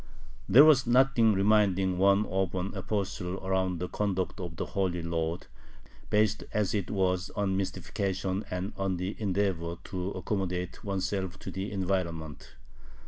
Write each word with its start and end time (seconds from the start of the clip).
There 0.49 0.65
was 0.65 0.87
nothing 0.87 1.33
reminding 1.33 1.99
one 1.99 2.25
of 2.25 2.55
an 2.55 2.73
apostle 2.75 3.37
about 3.45 3.77
the 3.77 3.87
conduct 3.87 4.39
of 4.39 4.55
the 4.55 4.65
"Holy 4.65 5.03
Lord," 5.03 5.45
based 6.09 6.43
as 6.53 6.73
it 6.73 6.89
was 6.89 7.29
on 7.35 7.55
mystification 7.55 8.43
and 8.49 8.73
on 8.77 8.97
the 8.97 9.15
endeavor 9.21 9.77
to 9.83 10.09
accommodate 10.13 10.83
oneself 10.83 11.37
to 11.37 11.51
the 11.51 11.71
environment. 11.71 12.55